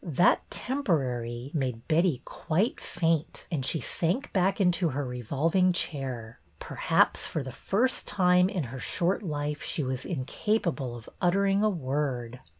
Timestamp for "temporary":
0.49-1.51